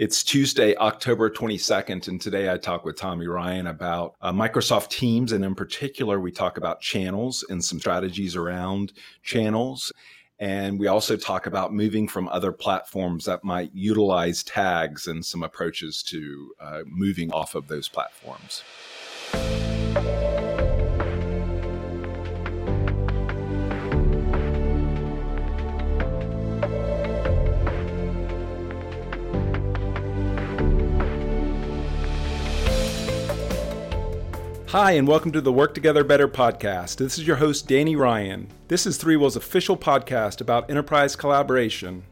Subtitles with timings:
[0.00, 5.30] It's Tuesday, October 22nd, and today I talk with Tommy Ryan about uh, Microsoft Teams.
[5.30, 9.92] And in particular, we talk about channels and some strategies around channels.
[10.38, 15.42] And we also talk about moving from other platforms that might utilize tags and some
[15.42, 18.62] approaches to uh, moving off of those platforms.
[34.70, 36.98] Hi, and welcome to the Work Together Better podcast.
[36.98, 38.46] This is your host, Danny Ryan.
[38.68, 42.04] This is ThreeWill's official podcast about enterprise collaboration,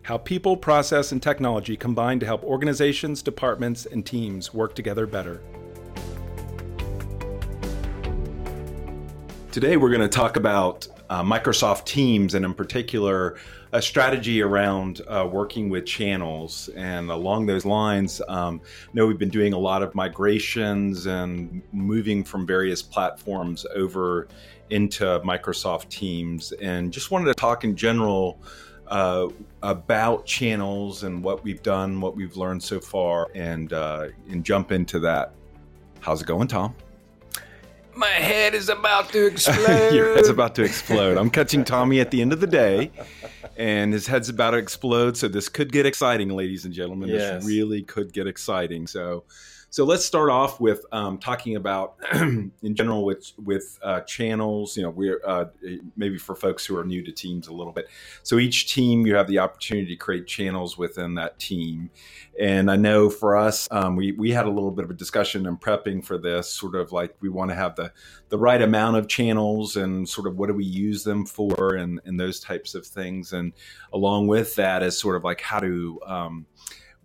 [0.00, 5.42] how people, process, and technology combine to help organizations, departments, and teams work together better.
[9.52, 13.36] Today, we're going to talk about uh, Microsoft Teams, and in particular,
[13.76, 16.70] a strategy around uh, working with channels.
[16.76, 21.60] And along those lines, um, I know we've been doing a lot of migrations and
[21.72, 24.28] moving from various platforms over
[24.70, 26.52] into Microsoft Teams.
[26.52, 28.40] And just wanted to talk in general
[28.86, 29.28] uh,
[29.62, 34.72] about channels and what we've done, what we've learned so far, and uh, and jump
[34.72, 35.32] into that.
[36.00, 36.74] How's it going, Tom?
[37.94, 39.90] My head is about to explode.
[39.94, 41.16] Your head's about to explode.
[41.16, 42.90] I'm catching Tommy at the end of the day,
[43.56, 45.16] and his head's about to explode.
[45.16, 47.08] So this could get exciting, ladies and gentlemen.
[47.08, 47.44] Yes.
[47.44, 48.86] This really could get exciting.
[48.86, 49.24] So
[49.76, 54.74] so let's start off with um, talking about, in general, with with uh, channels.
[54.74, 55.44] You know, we're uh,
[55.98, 57.88] maybe for folks who are new to teams a little bit.
[58.22, 61.90] So each team, you have the opportunity to create channels within that team.
[62.40, 65.44] And I know for us, um, we we had a little bit of a discussion
[65.44, 67.92] in prepping for this, sort of like we want to have the
[68.30, 72.00] the right amount of channels and sort of what do we use them for, and
[72.06, 73.34] and those types of things.
[73.34, 73.52] And
[73.92, 76.46] along with that is sort of like how to um,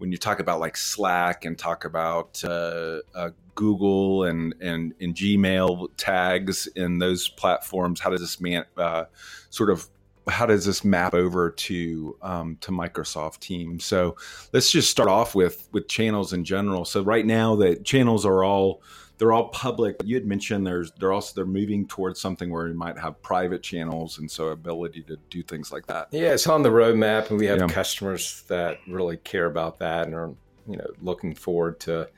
[0.02, 5.14] when you talk about like Slack and talk about uh, uh, Google and, and and
[5.14, 9.06] Gmail tags in those platforms, how does this man uh,
[9.52, 9.88] sort of
[10.28, 13.86] how does this map over to um, to Microsoft Teams?
[13.86, 14.16] So
[14.54, 16.84] let's just start off with with channels in general.
[16.84, 18.82] So right now, the channels are all
[19.22, 19.98] they're all public.
[20.04, 23.62] You had mentioned there's they're also they're moving towards something where you might have private
[23.62, 26.08] channels and so ability to do things like that.
[26.10, 27.68] Yeah, it's on the roadmap, and we have yeah.
[27.68, 30.34] customers that really care about that and are
[30.68, 32.10] you know looking forward to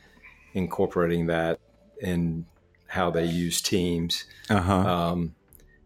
[0.54, 1.60] incorporating that
[2.00, 2.46] in
[2.88, 4.24] how they use Teams.
[4.50, 4.74] Uh-huh.
[4.74, 5.36] Um,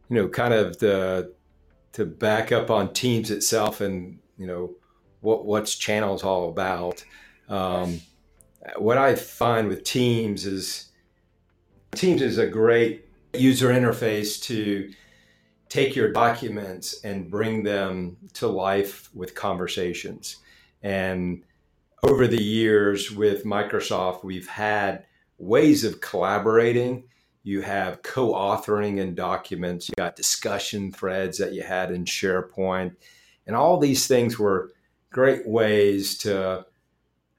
[0.09, 1.33] you know, kind of the
[1.93, 4.75] to back up on Teams itself and you know
[5.21, 7.03] what what's channels all about.
[7.49, 8.01] Um,
[8.77, 10.87] what I find with Teams is
[11.97, 14.93] Teams is a great user interface to
[15.67, 20.37] take your documents and bring them to life with conversations.
[20.83, 21.43] And
[22.03, 25.05] over the years with Microsoft, we've had
[25.39, 27.05] ways of collaborating.
[27.41, 32.95] You have co authoring in documents, you got discussion threads that you had in SharePoint.
[33.47, 34.71] And all these things were
[35.09, 36.67] great ways to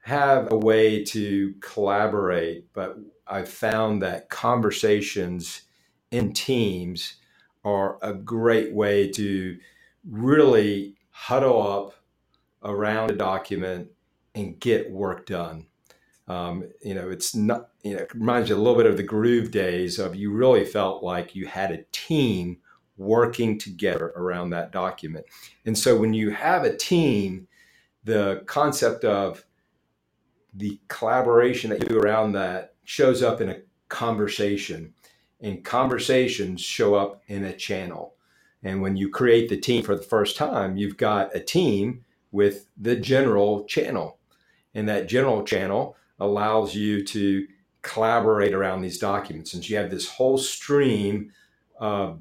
[0.01, 2.97] have a way to collaborate, but
[3.29, 5.63] I've found that conversations
[6.11, 7.15] in teams
[7.63, 9.57] are a great way to
[10.09, 11.93] really huddle up
[12.63, 13.89] around a document
[14.35, 15.67] and get work done.
[16.27, 19.03] Um, you know, it's not, you know, it reminds you a little bit of the
[19.03, 22.57] groove days of you really felt like you had a team
[22.97, 25.25] working together around that document.
[25.65, 27.47] And so when you have a team,
[28.03, 29.45] the concept of
[30.53, 34.91] the collaboration that you do around that shows up in a conversation,
[35.39, 38.15] and conversations show up in a channel.
[38.63, 42.65] And when you create the team for the first time, you've got a team with
[42.75, 44.17] the general channel.
[44.73, 47.45] And that general channel allows you to
[47.83, 49.53] collaborate around these documents.
[49.53, 51.31] And you have this whole stream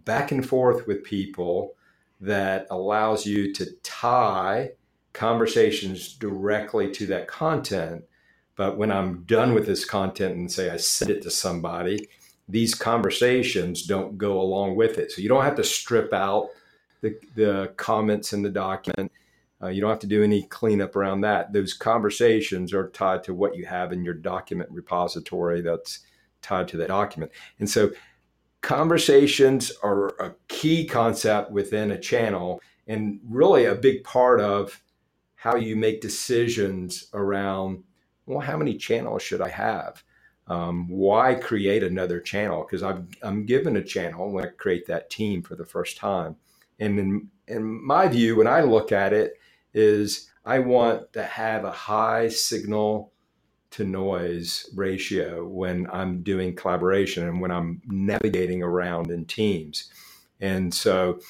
[0.04, 1.76] back and forth with people
[2.20, 4.72] that allows you to tie
[5.14, 8.04] conversations directly to that content
[8.58, 12.08] but when I'm done with this content and say I send it to somebody,
[12.48, 15.12] these conversations don't go along with it.
[15.12, 16.48] So you don't have to strip out
[17.00, 19.12] the, the comments in the document.
[19.62, 21.52] Uh, you don't have to do any cleanup around that.
[21.52, 26.00] Those conversations are tied to what you have in your document repository that's
[26.42, 27.30] tied to that document.
[27.60, 27.92] And so
[28.60, 34.82] conversations are a key concept within a channel and really a big part of
[35.36, 37.84] how you make decisions around
[38.28, 40.02] well, how many channels should I have?
[40.46, 42.62] Um, why create another channel?
[42.62, 46.36] Because I'm, I'm given a channel when I create that team for the first time.
[46.78, 49.34] And in, in my view, when I look at it,
[49.74, 53.12] is I want to have a high signal
[53.70, 59.90] to noise ratio when I'm doing collaboration and when I'm navigating around in teams.
[60.40, 61.20] And so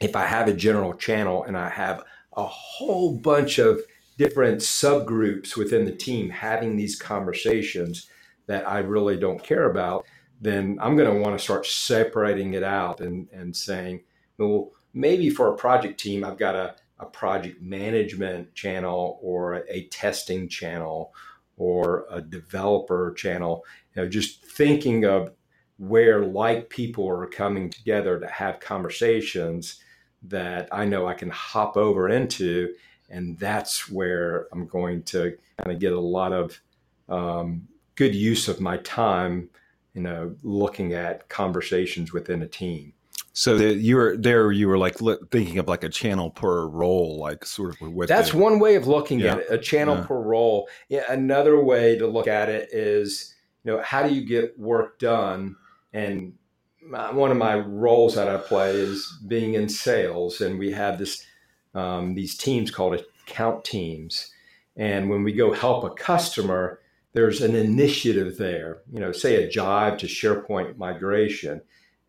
[0.00, 2.02] if I have a general channel and I have
[2.36, 3.80] a whole bunch of
[4.20, 8.10] different subgroups within the team having these conversations
[8.46, 10.04] that I really don't care about,
[10.42, 14.02] then I'm going to want to start separating it out and, and saying,
[14.36, 19.84] well, maybe for a project team, I've got a, a project management channel or a,
[19.86, 21.14] testing channel
[21.56, 23.64] or a developer channel.
[23.96, 25.32] You know, just thinking of
[25.78, 29.80] where like people are coming together to have conversations
[30.24, 32.74] that I know I can hop over into.
[33.10, 36.60] And that's where I'm going to kind of get a lot of
[37.08, 37.66] um,
[37.96, 39.50] good use of my time,
[39.94, 42.92] you know, looking at conversations within a team.
[43.32, 44.50] So the, you were there.
[44.52, 44.98] You were like
[45.30, 47.92] thinking of like a channel per role, like sort of.
[47.92, 49.32] With That's the, one way of looking yeah.
[49.34, 49.46] at it.
[49.50, 50.06] A channel yeah.
[50.06, 50.68] per role.
[50.88, 53.34] Yeah, another way to look at it is,
[53.64, 55.56] you know, how do you get work done?
[55.92, 56.34] And
[56.82, 60.98] my, one of my roles that I play is being in sales, and we have
[60.98, 61.24] this
[61.74, 64.32] um, these teams called account teams.
[64.76, 66.80] And when we go help a customer,
[67.12, 68.82] there's an initiative there.
[68.92, 71.60] You know, say a Jive to SharePoint migration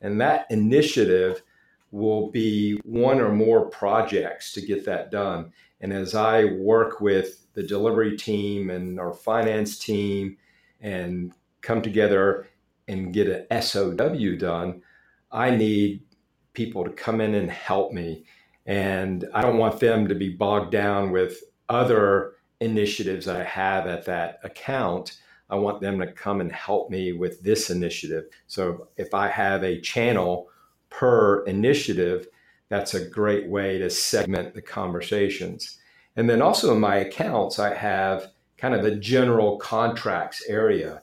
[0.01, 1.43] and that initiative
[1.91, 5.51] will be one or more projects to get that done.
[5.79, 10.37] And as I work with the delivery team and our finance team
[10.79, 12.47] and come together
[12.87, 14.81] and get an SOW done,
[15.31, 16.03] I need
[16.53, 18.25] people to come in and help me.
[18.65, 23.87] And I don't want them to be bogged down with other initiatives that I have
[23.87, 25.17] at that account.
[25.49, 28.25] I want them to come and help me with this initiative.
[28.47, 30.49] So if I have a channel
[30.89, 32.27] per initiative,
[32.69, 35.77] that's a great way to segment the conversations.
[36.15, 41.01] And then also in my accounts, I have kind of a general contracts area.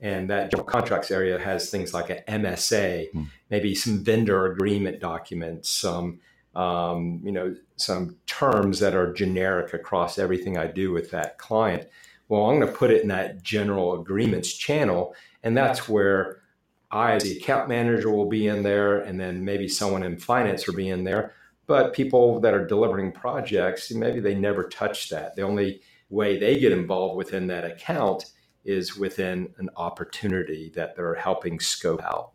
[0.00, 3.24] And that general contracts area has things like an MSA, hmm.
[3.50, 6.20] maybe some vendor agreement documents, some
[6.54, 11.88] um, you know some terms that are generic across everything I do with that client
[12.28, 15.14] well, I'm going to put it in that general agreements channel.
[15.42, 16.42] And that's where
[16.90, 20.66] I, as the account manager, will be in there, and then maybe someone in finance
[20.66, 21.34] will be in there.
[21.66, 25.36] But people that are delivering projects, maybe they never touch that.
[25.36, 28.32] The only way they get involved within that account
[28.64, 32.32] is within an opportunity that they're helping scope out.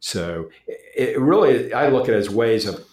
[0.00, 2.86] So it really, I look at it as ways of,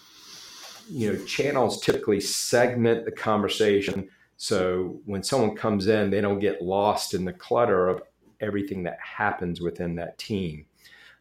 [0.90, 4.08] you know, channels typically segment the conversation
[4.42, 8.02] so when someone comes in, they don't get lost in the clutter of
[8.40, 10.66] everything that happens within that team.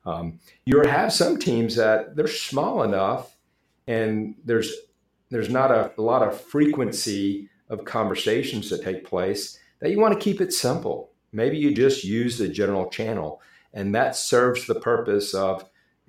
[0.08, 3.38] Um, you have some teams that they're small enough,
[3.86, 4.74] and there's
[5.30, 10.16] there's not a, a lot of frequency of conversations that take place that you want
[10.16, 11.12] to keep it simple.
[11.31, 13.40] Maybe you just use the general channel,
[13.72, 15.63] and that serves the purpose of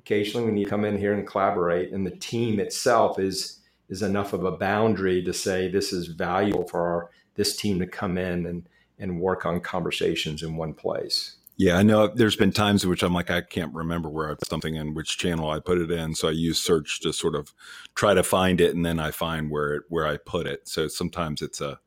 [0.05, 4.03] occasionally we need to come in here and collaborate, and the team itself is is
[4.03, 8.17] enough of a boundary to say this is valuable for our, this team to come
[8.17, 8.67] in and,
[8.99, 11.37] and work on conversations in one place.
[11.59, 14.35] Yeah, I know there's been times in which I'm like, I can't remember where I
[14.35, 16.15] put something in which channel I put it in.
[16.15, 17.53] So I use search to sort of
[17.95, 20.67] try to find it and then I find where it, where I put it.
[20.67, 21.79] So sometimes it's a,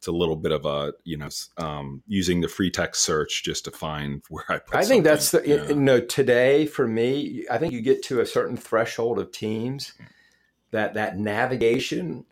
[0.00, 3.66] it's a little bit of a, you know, um, using the free text search just
[3.66, 7.58] to find where I put I think that's the, you know, today for me, I
[7.58, 9.92] think you get to a certain threshold of teams
[10.70, 12.24] that that navigation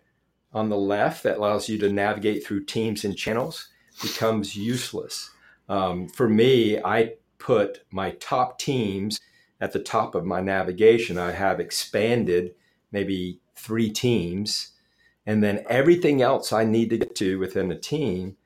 [0.54, 3.68] on the left that allows you to navigate through teams and channels
[4.00, 5.30] becomes useless.
[5.68, 9.20] Um, for me, I put my top teams
[9.60, 11.18] at the top of my navigation.
[11.18, 12.54] I have expanded
[12.92, 14.70] maybe three teams,
[15.28, 18.38] and then everything else I need to get to within a team,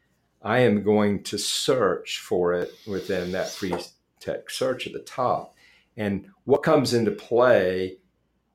[0.42, 3.76] I am going to search for it within that free
[4.18, 5.54] text search at the top.
[5.96, 7.98] And what comes into play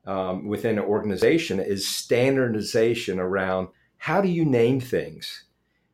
[0.04, 5.44] um, within an organization is standardization around how do you name things?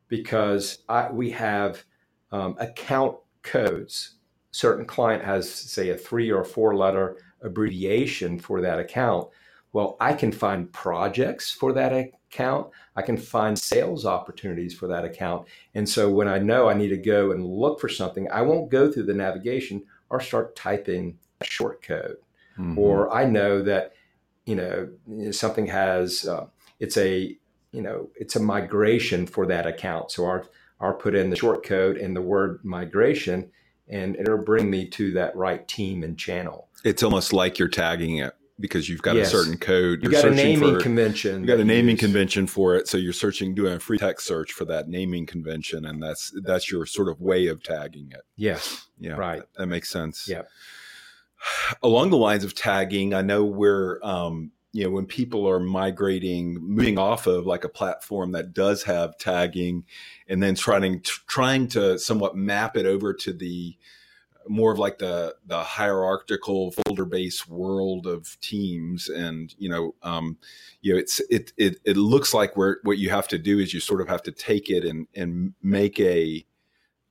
[0.09, 1.85] Because I, we have
[2.33, 4.15] um, account codes.
[4.51, 9.29] Certain client has, say, a three or four letter abbreviation for that account.
[9.71, 11.91] Well, I can find projects for that
[12.31, 12.69] account.
[12.95, 15.47] I can find sales opportunities for that account.
[15.73, 18.69] And so when I know I need to go and look for something, I won't
[18.69, 22.17] go through the navigation or start typing a short code.
[22.57, 22.79] Mm-hmm.
[22.79, 23.93] Or I know that
[24.45, 26.45] you know something has uh,
[26.79, 27.35] it's a
[27.71, 30.45] you know it's a migration for that account so our
[30.79, 33.49] our put in the short code and the word migration
[33.87, 38.17] and it'll bring me to that right team and channel it's almost like you're tagging
[38.17, 39.27] it because you've got yes.
[39.27, 40.01] a certain code.
[40.01, 41.39] You've got a naming for, convention.
[41.39, 44.51] You've got a naming convention for it, so you're searching, doing a free text search
[44.51, 48.21] for that naming convention, and that's that's your sort of way of tagging it.
[48.35, 48.87] Yes.
[48.99, 49.13] Yeah.
[49.13, 49.39] Right.
[49.39, 50.27] That, that makes sense.
[50.27, 50.43] Yeah.
[51.83, 56.55] Along the lines of tagging, I know we're um, you know when people are migrating
[56.55, 59.85] moving off of like a platform that does have tagging
[60.27, 63.77] and then trying trying to somewhat map it over to the
[64.47, 70.37] more of like the the hierarchical folder based world of teams and you know um
[70.81, 73.73] you know it's it it, it looks like where what you have to do is
[73.73, 76.45] you sort of have to take it and and make a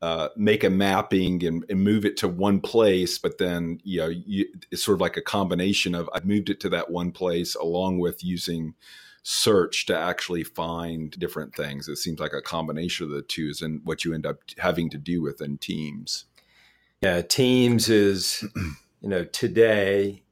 [0.03, 4.09] uh, make a mapping and, and, move it to one place, but then you know
[4.09, 7.55] you, it's sort of like a combination of I've moved it to that one place
[7.55, 8.75] along with using
[9.23, 11.89] search to actually find different things.
[11.89, 14.91] It seems like a combination of the two is and what you end up having
[14.91, 16.27] to do within teams.
[17.05, 18.43] Yeah, Teams is
[19.03, 20.23] you know today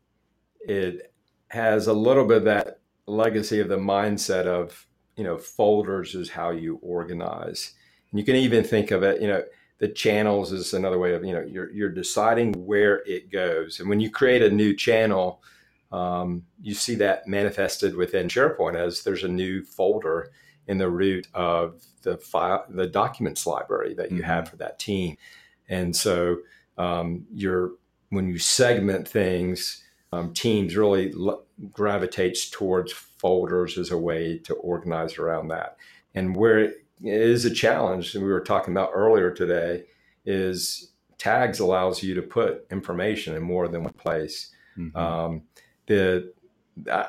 [0.61, 1.12] it
[1.49, 4.87] has a little bit of that legacy of the mindset of
[5.17, 7.75] you know folders is how you organize.
[8.11, 9.43] And you can even think of it, you know,
[9.81, 13.88] the channels is another way of you know you're you're deciding where it goes and
[13.91, 15.43] when you create a new channel
[15.91, 20.31] um, you see that manifested within sharepoint as there's a new folder
[20.69, 24.26] in the root of the file the documents library that you mm-hmm.
[24.26, 25.17] have for that team
[25.69, 26.38] and so
[26.83, 27.73] um, you're
[28.11, 34.55] when you segment things um, teams really l- gravitates towards folders as a way to
[34.55, 35.77] organize around that
[36.15, 36.73] and where
[37.05, 39.85] is a challenge, and we were talking about earlier today,
[40.25, 44.51] is tags allows you to put information in more than one place.
[44.77, 44.97] Mm-hmm.
[44.97, 45.43] Um,
[45.87, 46.33] the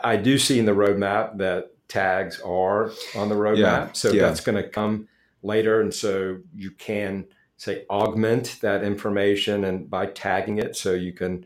[0.03, 3.91] I do see in the roadmap that tags are on the roadmap, yeah.
[3.93, 4.23] so yeah.
[4.23, 5.07] that's going to come
[5.41, 7.25] later, and so you can
[7.63, 11.45] say augment that information and by tagging it, so you can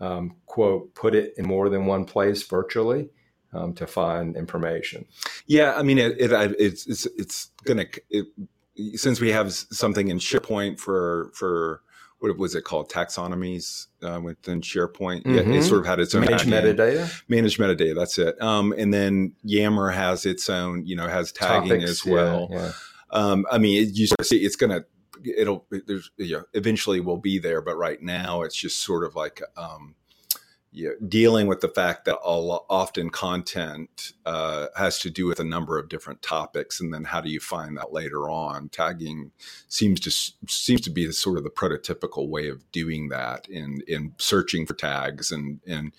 [0.00, 3.08] um, quote put it in more than one place virtually
[3.52, 5.06] um, to find information.
[5.46, 8.26] Yeah, I mean, it, it it's it's it's gonna it,
[8.94, 11.80] since we have something in SharePoint for for
[12.18, 15.24] what was it called taxonomies uh, within SharePoint.
[15.24, 15.52] Mm-hmm.
[15.52, 17.22] Yeah, it sort of had its own managed metadata.
[17.28, 17.94] Managed metadata.
[17.94, 18.40] That's it.
[18.40, 22.48] Um, and then Yammer has its own, you know, has tagging Topics, as well.
[22.50, 22.72] Yeah, yeah.
[23.10, 24.86] Um, I mean, it, you sort of see it's going to
[25.24, 29.14] it'll there's you know, eventually will be there, but right now it's just sort of
[29.14, 29.94] like um,
[30.74, 35.44] you know, dealing with the fact that often content uh, has to do with a
[35.44, 38.68] number of different topics, and then how do you find that later on?
[38.70, 39.30] Tagging
[39.68, 44.14] seems to seems to be sort of the prototypical way of doing that in in
[44.18, 45.92] searching for tags, and and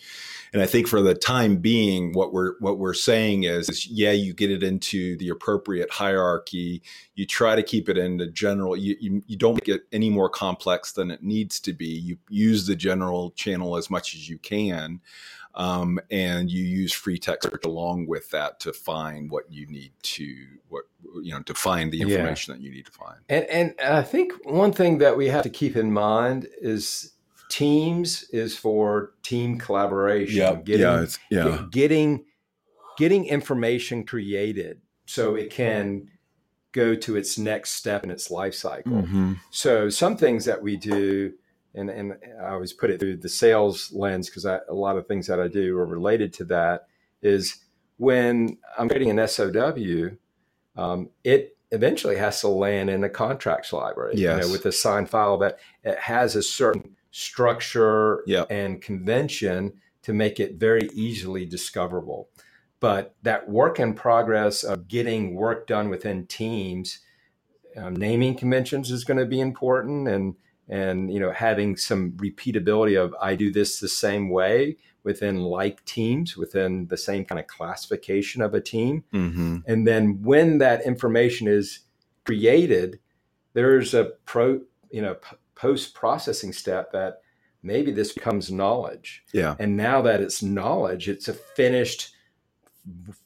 [0.51, 4.11] and I think for the time being, what we're what we're saying is, is yeah,
[4.11, 6.81] you get it into the appropriate hierarchy.
[7.15, 8.75] You try to keep it in the general.
[8.75, 11.87] You, you you don't get any more complex than it needs to be.
[11.87, 15.01] You use the general channel as much as you can can.
[15.55, 19.93] Um, and you use free text search along with that to find what you need
[20.03, 20.35] to
[20.67, 20.83] what
[21.21, 22.57] you know to find the information yeah.
[22.57, 23.19] that you need to find.
[23.29, 27.13] And and I think one thing that we have to keep in mind is
[27.49, 30.37] teams is for team collaboration.
[30.37, 30.65] Yep.
[30.65, 31.65] Getting, yeah, yeah.
[31.71, 32.25] getting
[32.97, 36.09] getting information created so it can
[36.71, 38.91] go to its next step in its life cycle.
[38.91, 39.33] Mm-hmm.
[39.51, 41.33] So some things that we do
[41.75, 45.27] and and I always put it through the sales lens because a lot of things
[45.27, 46.87] that I do are related to that.
[47.21, 47.65] Is
[47.97, 50.11] when I'm creating an SOW,
[50.75, 54.13] um, it eventually has to land in the contracts library.
[54.15, 54.41] Yes.
[54.41, 58.47] You know, with a signed file that it has a certain structure yep.
[58.49, 62.29] and convention to make it very easily discoverable.
[62.79, 66.99] But that work in progress of getting work done within teams,
[67.77, 70.35] um, naming conventions is going to be important, and
[70.69, 75.85] and you know having some repeatability of i do this the same way within like
[75.85, 79.03] teams within the same kind of classification of a team.
[79.13, 79.57] Mm-hmm.
[79.67, 81.79] and then when that information is
[82.25, 82.99] created
[83.53, 87.21] there's a pro you know p- post processing step that
[87.63, 89.23] maybe this becomes knowledge.
[89.33, 89.55] Yeah.
[89.57, 92.11] And now that it's knowledge it's a finished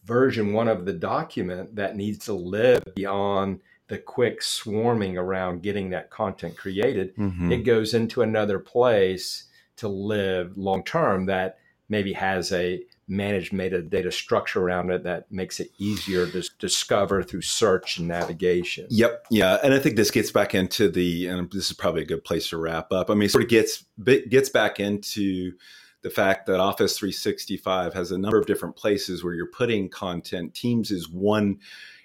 [0.05, 5.89] version one of the document that needs to live beyond the quick swarming around getting
[5.89, 7.51] that content created, mm-hmm.
[7.51, 9.46] it goes into another place
[9.77, 11.58] to live long term that
[11.89, 17.41] maybe has a managed metadata structure around it that makes it easier to discover through
[17.41, 18.86] search and navigation.
[18.91, 19.25] Yep.
[19.31, 19.58] Yeah.
[19.63, 22.50] And I think this gets back into the, and this is probably a good place
[22.50, 23.10] to wrap up.
[23.10, 23.84] I mean, sort of gets,
[24.29, 25.53] gets back into
[26.01, 30.53] the fact that Office 365 has a number of different places where you're putting content.
[30.53, 31.60] Teams is one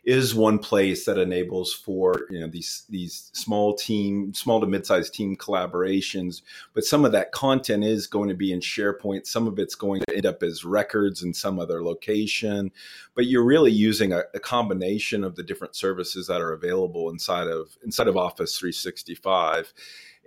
[0.04, 5.14] is one place that enables for you know these these small team, small to mid-sized
[5.14, 6.42] team collaborations.
[6.74, 9.26] But some of that content is going to be in SharePoint.
[9.26, 12.70] Some of it's going to end up as records in some other location.
[13.14, 17.46] But you're really using a, a combination of the different services that are available inside
[17.46, 19.72] of inside of Office 365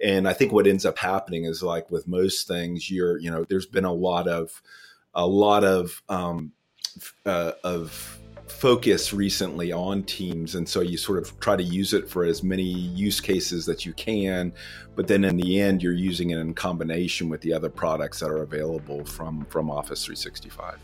[0.04, 3.44] and i think what ends up happening is like with most things you're you know
[3.46, 4.62] there's been a lot of
[5.14, 6.52] a lot of um,
[7.26, 10.56] uh, of focus recently on teams.
[10.56, 13.86] And so you sort of try to use it for as many use cases that
[13.86, 14.54] you can
[14.96, 18.30] but then in the end you're using it in combination with the other products that
[18.30, 20.80] are available from from office 365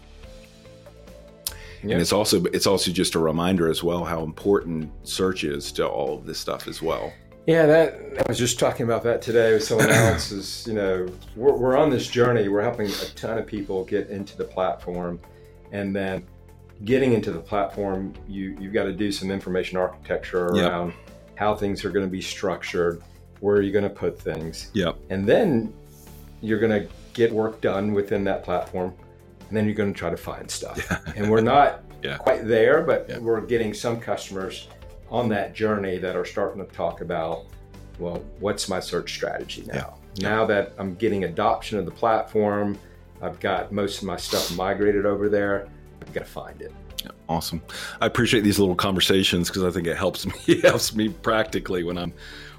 [1.83, 1.91] yeah.
[1.93, 5.87] and it's also it's also just a reminder as well how important search is to
[5.87, 7.11] all of this stuff as well
[7.45, 10.31] yeah, that I was just talking about that today with someone else.
[10.31, 12.47] Is you know we're, we're on this journey.
[12.47, 15.19] We're helping a ton of people get into the platform,
[15.71, 16.25] and then
[16.85, 20.97] getting into the platform, you you've got to do some information architecture around yep.
[21.35, 23.01] how things are going to be structured,
[23.41, 24.95] where are you going to put things, yep.
[25.09, 25.73] and then
[26.41, 28.93] you're going to get work done within that platform,
[29.47, 30.79] and then you're going to try to find stuff.
[31.15, 32.17] and we're not yeah.
[32.17, 33.17] quite there, but yeah.
[33.17, 34.67] we're getting some customers
[35.13, 37.45] on that journey that are starting to talk about,
[37.99, 39.97] well, what's my search strategy now?
[40.15, 40.29] Yeah.
[40.29, 42.77] Now that I'm getting adoption of the platform,
[43.21, 45.69] I've got most of my stuff migrated over there.
[46.01, 46.73] I've got to find it.
[47.29, 47.61] Awesome.
[48.01, 50.33] I appreciate these little conversations because I think it helps me.
[50.47, 52.13] It helps me practically when I'm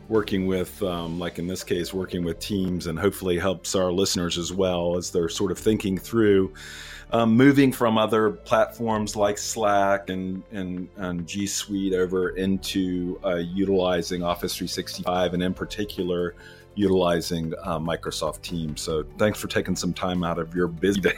[0.09, 4.39] working with, um, like in this case, working with teams, and hopefully helps our listeners
[4.39, 6.53] as well as they're sort of thinking through
[7.15, 13.37] um, moving from other platforms like Slack and, and, and G Suite over into uh,
[13.37, 16.35] utilizing Office 365 and in particular
[16.75, 18.81] utilizing uh, Microsoft Teams.
[18.81, 21.13] So thanks for taking some time out of your busy day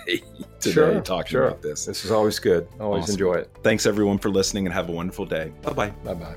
[0.61, 1.47] today sure, talking sure.
[1.47, 1.87] about this.
[1.87, 2.69] This is always good.
[2.79, 3.15] Always awesome.
[3.15, 3.51] enjoy it.
[3.63, 5.53] Thanks everyone for listening and have a wonderful day.
[5.63, 5.91] Bye bye.
[6.05, 6.37] Bye bye.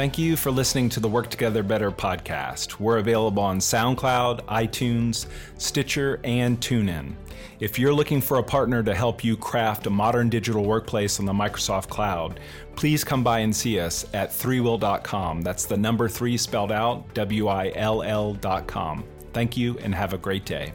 [0.00, 2.80] Thank you for listening to the Work Together Better podcast.
[2.80, 5.26] We're available on SoundCloud, iTunes,
[5.58, 7.12] Stitcher, and TuneIn.
[7.60, 11.26] If you're looking for a partner to help you craft a modern digital workplace on
[11.26, 12.40] the Microsoft Cloud,
[12.76, 15.42] please come by and see us at threewill.com.
[15.42, 19.04] That's the number three spelled out, W I L L.com.
[19.34, 20.72] Thank you and have a great day.